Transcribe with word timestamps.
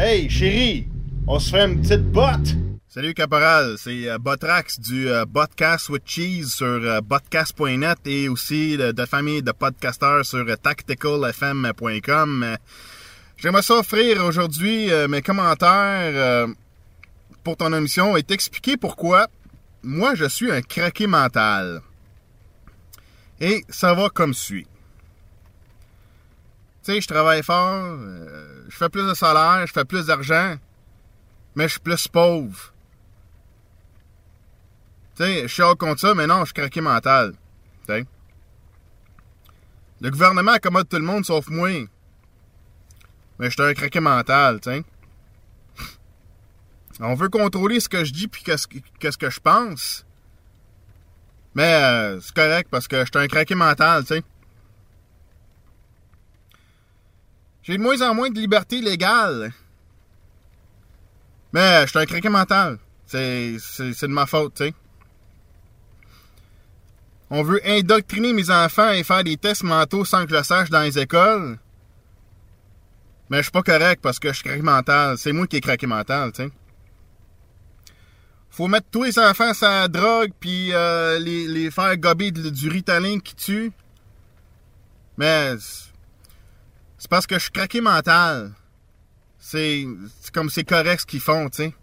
Hey, 0.00 0.30
chérie, 0.30 0.86
on 1.26 1.40
se 1.40 1.50
fait 1.50 1.64
une 1.64 1.82
petite 1.82 2.12
botte? 2.12 2.54
Salut 2.86 3.14
Caporal, 3.14 3.74
c'est 3.78 4.08
euh, 4.08 4.16
Botrax 4.16 4.78
du 4.78 5.08
euh, 5.08 5.26
Podcast 5.26 5.88
with 5.88 6.04
Cheese 6.06 6.50
sur 6.50 6.68
euh, 6.68 7.00
podcast.net 7.00 7.98
et 8.04 8.28
aussi 8.28 8.76
de, 8.76 9.04
famille 9.06 9.42
de 9.42 9.50
podcasteurs 9.50 10.24
sur 10.24 10.48
euh, 10.48 10.54
tacticalfm.com. 10.54 12.56
J'aimerais 13.38 13.62
ça 13.62 13.74
offrir 13.74 14.24
aujourd'hui 14.24 14.92
euh, 14.92 15.08
mes 15.08 15.20
commentaires 15.20 16.46
pour 17.42 17.56
ton 17.56 17.72
émission 17.72 18.16
et 18.16 18.22
t'expliquer 18.22 18.76
pourquoi 18.76 19.26
moi 19.82 20.14
je 20.14 20.26
suis 20.26 20.52
un 20.52 20.62
craqué 20.62 21.08
mental. 21.08 21.82
Et 23.40 23.64
ça 23.68 23.94
va 23.94 24.10
comme 24.10 24.32
suit. 24.32 24.68
Tu 26.84 26.92
sais, 26.92 27.00
je 27.00 27.08
travaille 27.08 27.42
fort, 27.42 27.98
je 28.68 28.76
fais 28.76 28.88
plus 28.88 29.06
de 29.06 29.14
salaire, 29.14 29.66
je 29.66 29.72
fais 29.72 29.84
plus 29.84 30.06
d'argent, 30.06 30.56
mais 31.56 31.64
je 31.64 31.72
suis 31.72 31.80
plus 31.80 32.06
pauvre. 32.06 32.72
Tu 35.16 35.24
sais, 35.24 35.42
je 35.42 35.52
suis 35.52 35.62
hors 35.62 35.76
contre 35.76 36.00
ça, 36.00 36.14
mais 36.14 36.26
non, 36.26 36.40
je 36.40 36.46
suis 36.46 36.54
craqué 36.54 36.80
mental. 36.80 37.32
Tu 37.86 37.94
sais. 37.94 38.06
Le 40.00 40.10
gouvernement 40.10 40.52
accommode 40.52 40.88
tout 40.88 40.98
le 40.98 41.02
monde 41.02 41.24
sauf 41.24 41.48
moi. 41.48 41.70
Mais 43.38 43.46
je 43.46 43.50
suis 43.50 43.62
un 43.62 43.74
craqué 43.74 44.00
mental, 44.00 44.60
tu 44.60 44.70
sais. 44.70 44.84
On 47.00 47.14
veut 47.14 47.28
contrôler 47.28 47.80
ce 47.80 47.88
que 47.88 48.04
je 48.04 48.12
dis 48.12 48.28
puis 48.28 48.42
qu'est-ce 48.42 48.66
que, 48.66 48.78
qu'est-ce 48.98 49.18
que 49.18 49.30
je 49.30 49.40
pense. 49.40 50.04
Mais 51.54 51.74
euh, 51.74 52.20
c'est 52.20 52.34
correct 52.34 52.68
parce 52.70 52.86
que 52.86 53.00
je 53.00 53.06
suis 53.06 53.24
un 53.24 53.28
craqué 53.28 53.54
mental, 53.54 54.04
tu 54.04 54.16
sais. 54.16 54.22
J'ai 57.68 57.76
de 57.76 57.82
moins 57.82 58.00
en 58.00 58.14
moins 58.14 58.30
de 58.30 58.40
liberté 58.40 58.80
légale. 58.80 59.52
Mais 61.52 61.82
je 61.82 61.88
suis 61.88 61.98
un 61.98 62.06
craqué 62.06 62.30
mental. 62.30 62.78
C'est, 63.04 63.56
de 63.58 64.06
ma 64.06 64.24
faute, 64.24 64.54
tu 64.54 64.64
sais. 64.64 64.74
On 67.28 67.42
veut 67.42 67.60
indoctriner 67.68 68.32
mes 68.32 68.48
enfants 68.48 68.90
et 68.90 69.04
faire 69.04 69.22
des 69.22 69.36
tests 69.36 69.64
mentaux 69.64 70.06
sans 70.06 70.24
que 70.24 70.30
je 70.30 70.36
le 70.36 70.42
sache 70.44 70.70
dans 70.70 70.80
les 70.80 70.98
écoles. 70.98 71.58
Mais 73.28 73.38
je 73.38 73.42
suis 73.42 73.52
pas 73.52 73.62
correct 73.62 74.00
parce 74.00 74.18
que 74.18 74.28
je 74.28 74.36
suis 74.36 74.44
craqué 74.44 74.62
mental. 74.62 75.18
C'est 75.18 75.32
moi 75.32 75.46
qui 75.46 75.56
est 75.56 75.60
craqué 75.60 75.86
mental, 75.86 76.32
tu 76.32 76.44
sais. 76.44 76.50
Faut 78.48 78.66
mettre 78.66 78.86
tous 78.90 79.02
les 79.02 79.18
enfants 79.18 79.52
sur 79.52 79.90
drogue 79.90 80.32
puis 80.40 80.72
euh, 80.72 81.18
les, 81.18 81.46
les 81.46 81.70
faire 81.70 81.94
gober 81.98 82.30
du 82.30 82.70
Ritalin 82.70 83.18
qui 83.20 83.34
tue. 83.34 83.72
Mais 85.18 85.54
c'est- 86.98 87.08
parce 87.08 87.26
que 87.26 87.36
je 87.36 87.40
suis 87.44 87.50
craqué 87.52 87.80
mental. 87.80 88.52
C'est 89.38 89.86
comme 90.32 90.50
c'est 90.50 90.64
correct 90.64 91.00
ce 91.00 91.06
qu'ils 91.06 91.20
font, 91.20 91.48
tu 91.48 91.56
sais. 91.58 91.74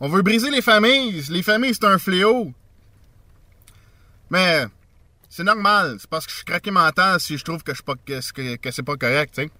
On 0.00 0.08
veut 0.08 0.22
briser 0.22 0.50
les 0.50 0.62
familles. 0.62 1.22
Les 1.30 1.42
familles, 1.42 1.74
c'est 1.74 1.86
un 1.86 1.98
fléau. 1.98 2.52
Mais 4.30 4.66
c'est 5.28 5.44
normal. 5.44 5.96
C'est 5.98 6.08
parce 6.08 6.26
que 6.26 6.30
je 6.30 6.36
suis 6.36 6.44
craqué 6.44 6.70
mental 6.70 7.18
si 7.18 7.36
je 7.38 7.44
trouve 7.44 7.62
que 7.64 7.72
c'est 7.74 8.82
pas 8.82 8.96
correct, 8.96 9.34
tu 9.34 9.42
sais. 9.42 9.50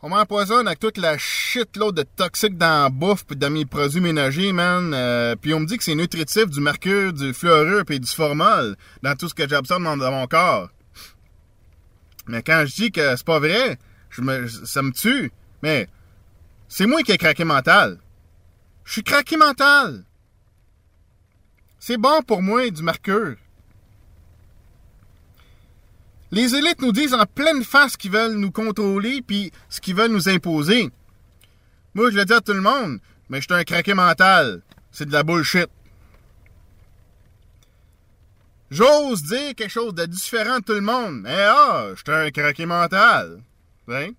On 0.00 0.10
m'empoisonne 0.10 0.68
avec 0.68 0.78
toute 0.78 0.96
la 0.96 1.18
shitload 1.18 1.96
de 1.96 2.02
toxiques 2.04 2.56
dans 2.56 2.84
la 2.84 2.88
bouffe 2.88 3.26
pis 3.26 3.34
dans 3.34 3.50
mes 3.50 3.64
produits 3.64 4.00
ménagers, 4.00 4.52
man. 4.52 4.92
Euh, 4.94 5.34
puis 5.34 5.52
on 5.54 5.60
me 5.60 5.66
dit 5.66 5.76
que 5.76 5.82
c'est 5.82 5.96
nutritif 5.96 6.46
du 6.46 6.60
mercure, 6.60 7.12
du 7.12 7.34
fluorure 7.34 7.84
puis 7.84 7.98
du 7.98 8.06
formol 8.06 8.76
dans 9.02 9.16
tout 9.16 9.28
ce 9.28 9.34
que 9.34 9.48
j'absorbe 9.48 9.82
dans, 9.82 9.96
mon 9.96 10.26
corps. 10.28 10.68
Mais 12.28 12.42
quand 12.42 12.64
je 12.64 12.74
dis 12.76 12.92
que 12.92 13.16
c'est 13.16 13.26
pas 13.26 13.40
vrai, 13.40 13.76
je 14.10 14.22
me, 14.22 14.46
ça 14.46 14.82
me 14.82 14.92
tue. 14.92 15.32
Mais 15.62 15.88
c'est 16.68 16.86
moi 16.86 17.02
qui 17.02 17.10
ai 17.10 17.18
craqué 17.18 17.42
mental. 17.42 17.98
Je 18.84 18.92
suis 18.92 19.02
craqué 19.02 19.36
mental. 19.36 20.04
C'est 21.80 21.98
bon 21.98 22.22
pour 22.22 22.40
moi, 22.40 22.70
du 22.70 22.84
mercure. 22.84 23.34
Les 26.30 26.54
élites 26.54 26.82
nous 26.82 26.92
disent 26.92 27.14
en 27.14 27.24
pleine 27.24 27.64
face 27.64 27.96
qu'ils 27.96 28.10
veulent 28.10 28.36
nous 28.36 28.50
contrôler 28.50 29.22
puis 29.22 29.50
ce 29.68 29.80
qu'ils 29.80 29.94
veulent 29.94 30.12
nous 30.12 30.28
imposer. 30.28 30.90
Moi, 31.94 32.10
je 32.10 32.16
le 32.16 32.24
dis 32.24 32.32
à 32.32 32.40
tout 32.40 32.52
le 32.52 32.60
monde, 32.60 32.98
mais 33.28 33.40
je 33.40 33.46
suis 33.50 33.60
un 33.60 33.64
craqué 33.64 33.94
mental. 33.94 34.62
C'est 34.92 35.06
de 35.06 35.12
la 35.12 35.22
bullshit. 35.22 35.68
J'ose 38.70 39.22
dire 39.22 39.54
quelque 39.54 39.70
chose 39.70 39.94
de 39.94 40.04
différent 40.04 40.58
de 40.58 40.64
tout 40.64 40.74
le 40.74 40.82
monde. 40.82 41.24
Eh 41.26 41.32
ah, 41.32 41.88
je 41.94 41.96
suis 41.96 42.12
un 42.12 42.30
craqué 42.30 42.66
mental. 42.66 43.42
Hein? 43.88 44.10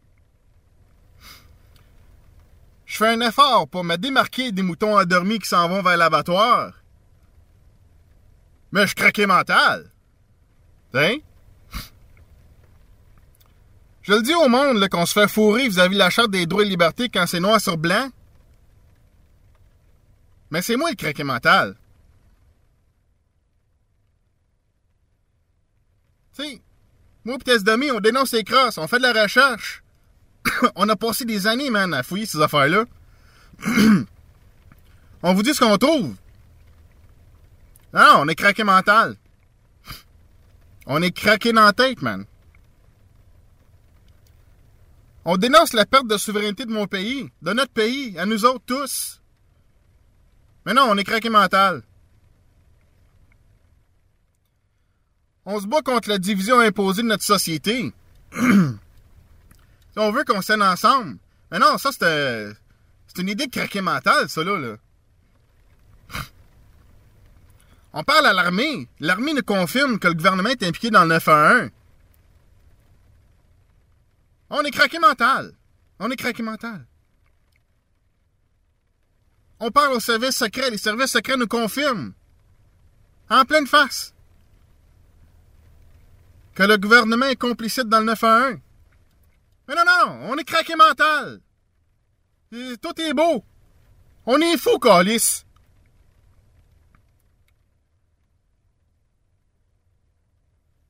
Je 2.85 2.97
fais 2.97 3.09
un 3.09 3.21
effort 3.21 3.67
pour 3.67 3.83
me 3.83 3.97
démarquer 3.97 4.51
des 4.51 4.63
moutons 4.63 4.97
endormis 4.97 5.37
qui 5.37 5.47
s'en 5.47 5.69
vont 5.69 5.83
vers 5.83 5.97
l'abattoir. 5.97 6.73
Mais 8.71 8.81
je 8.81 8.87
suis 8.87 8.95
craqué 8.95 9.27
mental. 9.27 9.91
Hein? 10.95 11.17
Je 14.01 14.13
le 14.13 14.21
dis 14.21 14.33
au 14.33 14.47
monde 14.47 14.87
qu'on 14.89 15.05
se 15.05 15.13
fait 15.13 15.27
fourrer 15.27 15.67
vis-à-vis 15.67 15.95
de 15.95 15.99
la 15.99 16.09
charte 16.09 16.31
des 16.31 16.45
droits 16.45 16.63
et 16.63 16.67
libertés 16.67 17.09
quand 17.09 17.27
c'est 17.27 17.39
noir 17.39 17.59
sur 17.59 17.77
blanc. 17.77 18.09
Mais 20.51 20.61
c'est 20.61 20.77
moi 20.77 20.89
le 20.89 20.95
craqué 20.95 21.23
mental. 21.23 21.75
Tu 26.35 26.43
sais, 26.43 26.61
moi 27.25 27.35
et 27.35 27.43
Tess 27.43 27.63
Demi, 27.63 27.91
on 27.91 27.99
dénonce 27.99 28.31
les 28.31 28.43
crosses, 28.43 28.77
on 28.77 28.87
fait 28.87 28.97
de 28.97 29.03
la 29.03 29.23
recherche. 29.23 29.83
on 30.75 30.87
a 30.89 30.95
passé 30.95 31.25
des 31.25 31.47
années, 31.47 31.69
man, 31.69 31.93
à 31.93 32.03
fouiller 32.03 32.25
ces 32.25 32.41
affaires-là. 32.41 32.85
on 35.23 35.33
vous 35.33 35.43
dit 35.43 35.53
ce 35.53 35.59
qu'on 35.59 35.77
trouve. 35.77 36.15
Non, 37.93 38.19
on 38.19 38.27
est 38.27 38.35
craqué 38.35 38.63
mental. 38.63 39.15
On 40.85 41.01
est 41.01 41.11
craqué 41.11 41.51
dans 41.51 41.65
la 41.65 41.73
tête, 41.73 42.01
man. 42.01 42.25
On 45.25 45.37
dénonce 45.37 45.73
la 45.73 45.85
perte 45.85 46.07
de 46.07 46.17
souveraineté 46.17 46.65
de 46.65 46.71
mon 46.71 46.87
pays, 46.87 47.29
de 47.41 47.53
notre 47.53 47.71
pays, 47.71 48.17
à 48.17 48.25
nous 48.25 48.45
autres 48.45 48.63
tous. 48.65 49.21
Mais 50.65 50.73
non, 50.73 50.87
on 50.89 50.97
est 50.97 51.03
craqué 51.03 51.29
mental. 51.29 51.83
On 55.45 55.59
se 55.59 55.67
bat 55.67 55.81
contre 55.81 56.09
la 56.09 56.19
division 56.19 56.59
imposée 56.59 57.01
de 57.01 57.07
notre 57.07 57.23
société. 57.23 57.93
on 59.95 60.11
veut 60.11 60.23
qu'on 60.23 60.41
s'aide 60.41 60.61
ensemble. 60.61 61.17
Mais 61.51 61.59
non, 61.59 61.77
ça, 61.77 61.91
c'est 61.91 62.03
euh, 62.03 62.53
une 63.17 63.29
idée 63.29 63.47
de 63.47 63.51
craqué 63.51 63.81
mental, 63.81 64.29
ça, 64.29 64.43
là. 64.43 64.57
là. 64.57 64.75
On 67.93 68.03
parle 68.03 68.27
à 68.27 68.33
l'armée. 68.33 68.87
L'armée 68.99 69.33
nous 69.33 69.41
confirme 69.41 69.97
que 69.97 70.07
le 70.07 70.13
gouvernement 70.13 70.49
est 70.49 70.63
impliqué 70.63 70.91
dans 70.91 71.01
le 71.01 71.09
911. 71.09 71.71
On 74.49 74.63
est 74.63 74.71
craqué 74.71 74.99
mental. 74.99 75.53
On 75.99 76.09
est 76.09 76.15
craqué 76.15 76.41
mental. 76.41 76.87
On 79.59 79.71
parle 79.71 79.93
aux 79.93 79.99
services 79.99 80.37
secrets. 80.37 80.71
Les 80.71 80.77
services 80.77 81.11
secrets 81.11 81.37
nous 81.37 81.47
confirment. 81.47 82.13
En 83.29 83.45
pleine 83.45 83.67
face. 83.67 84.13
Que 86.55 86.63
le 86.63 86.77
gouvernement 86.77 87.27
est 87.27 87.35
complicite 87.35 87.87
dans 87.87 87.99
le 87.99 88.05
911. 88.05 88.59
Mais 89.67 89.75
non, 89.75 89.83
non. 89.85 90.19
On 90.31 90.37
est 90.37 90.43
craqué 90.43 90.75
mental. 90.75 91.41
Tout 92.51 93.01
est 93.01 93.13
beau. 93.13 93.43
On 94.25 94.39
est 94.41 94.57
fou, 94.57 94.79
Calis. 94.79 95.45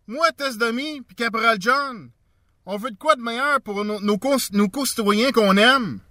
Moi, 0.07 0.31
Tess 0.31 0.57
Demi, 0.57 1.01
puis 1.01 1.15
Caporal 1.15 1.57
John, 1.59 2.09
on 2.71 2.77
veut 2.77 2.91
de 2.91 2.97
quoi 2.97 3.15
de 3.15 3.21
meilleur 3.21 3.59
pour 3.61 3.83
nos, 3.83 3.99
nos, 3.99 4.19
nos 4.51 4.69
concitoyens 4.69 5.31
qu'on 5.31 5.57
aime? 5.57 6.01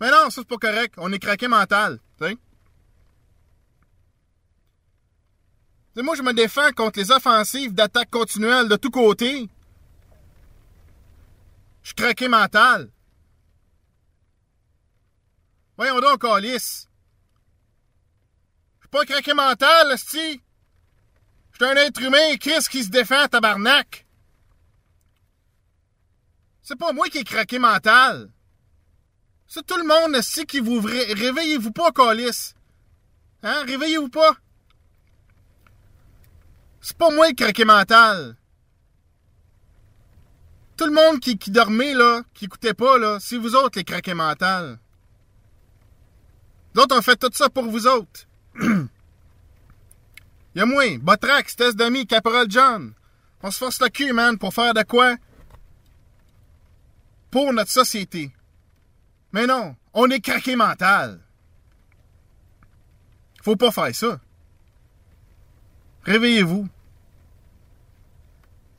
Mais 0.00 0.08
non, 0.08 0.30
ça 0.30 0.42
c'est 0.42 0.46
pas 0.46 0.56
correct. 0.56 0.94
On 0.98 1.12
est 1.12 1.18
craqué 1.18 1.48
mental. 1.48 1.98
Moi, 5.96 6.14
je 6.14 6.22
me 6.22 6.32
défends 6.32 6.70
contre 6.76 7.00
les 7.00 7.10
offensives 7.10 7.74
d'attaque 7.74 8.10
continuelle 8.10 8.68
de 8.68 8.76
tous 8.76 8.90
côtés. 8.90 9.50
Je 11.82 11.88
suis 11.88 11.94
craqué 11.96 12.28
mental. 12.28 12.88
Voyons 15.76 16.00
donc, 16.00 16.22
Calis. 16.22 16.86
Je 18.78 18.82
suis 18.82 18.88
pas 18.92 19.04
craqué 19.04 19.34
mental, 19.34 19.90
esti. 19.90 20.40
Je 21.50 21.56
suis 21.56 21.64
un 21.64 21.74
être 21.74 22.00
humain, 22.00 22.36
Chris, 22.40 22.64
qui 22.70 22.84
se 22.84 22.90
défend, 22.90 23.26
tabarnak. 23.26 24.01
C'est 26.62 26.78
pas 26.78 26.92
moi 26.92 27.08
qui 27.08 27.18
ai 27.18 27.24
craqué 27.24 27.58
mental. 27.58 28.30
C'est 29.46 29.66
tout 29.66 29.76
le 29.76 29.84
monde 29.84 30.16
ici 30.16 30.46
qui 30.46 30.60
vous... 30.60 30.80
ré- 30.80 31.12
Réveillez-vous 31.12 31.72
pas, 31.72 31.90
Calis. 31.92 32.54
Hein? 33.42 33.64
Réveillez-vous 33.66 34.08
pas. 34.08 34.36
C'est 36.80 36.96
pas 36.96 37.10
moi 37.10 37.28
le 37.28 37.34
craqué 37.34 37.64
mental. 37.64 38.36
Tout 40.76 40.86
le 40.86 40.92
monde 40.92 41.20
qui, 41.20 41.36
qui 41.38 41.50
dormait, 41.50 41.94
là, 41.94 42.22
qui 42.34 42.46
écoutait 42.46 42.74
pas, 42.74 42.98
là, 42.98 43.18
c'est 43.20 43.36
vous 43.36 43.54
autres 43.54 43.78
les 43.78 43.84
craqués 43.84 44.14
mentales. 44.14 44.78
D'autres 46.74 46.96
ont 46.96 47.02
fait 47.02 47.16
tout 47.16 47.30
ça 47.32 47.50
pour 47.50 47.64
vous 47.64 47.86
autres. 47.86 48.26
Y'a 50.54 50.64
moi, 50.66 50.84
Botrax, 50.98 51.56
test 51.56 51.76
d'ami, 51.76 52.06
Caporal 52.06 52.46
John. 52.48 52.94
On 53.42 53.50
se 53.50 53.58
force 53.58 53.80
le 53.80 53.88
cul, 53.88 54.12
man, 54.12 54.38
pour 54.38 54.54
faire 54.54 54.72
de 54.74 54.82
quoi? 54.82 55.16
Pour 57.32 57.52
notre 57.54 57.70
société. 57.70 58.30
Mais 59.32 59.46
non, 59.46 59.74
on 59.94 60.08
est 60.10 60.20
craqué 60.20 60.54
mental. 60.54 61.18
Faut 63.42 63.56
pas 63.56 63.72
faire 63.72 63.94
ça. 63.94 64.20
Réveillez-vous. 66.04 66.68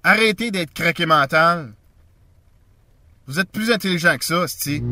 Arrêtez 0.04 0.52
d'être 0.52 0.74
craqué 0.74 1.08
mental. 1.08 1.74
Vous 3.26 3.40
êtes 3.40 3.50
plus 3.50 3.72
intelligent 3.72 4.18
que 4.18 4.26
ça, 4.26 4.48
c'ti. 4.48 4.84